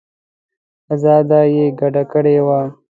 آوازه 0.93 1.39
یې 1.55 1.65
ګډه 1.79 2.03
کړې 2.11 2.37
وه. 2.45 2.59